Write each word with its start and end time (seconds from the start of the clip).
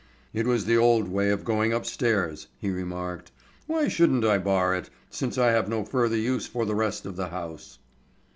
"It 0.33 0.47
was 0.47 0.65
the 0.65 0.77
old 0.77 1.09
way 1.09 1.29
of 1.29 1.43
going 1.45 1.73
upstairs," 1.73 2.47
he 2.57 2.71
remarked. 2.71 3.31
"Why 3.67 3.87
shouldn't 3.87 4.25
I 4.25 4.39
bar 4.39 4.73
it, 4.75 4.89
since 5.11 5.37
I 5.37 5.49
have 5.51 5.69
no 5.69 5.83
further 5.85 6.17
use 6.17 6.47
for 6.47 6.65
the 6.65 6.73
rest 6.73 7.05
of 7.05 7.17
the 7.17 7.27
house?" 7.27 7.77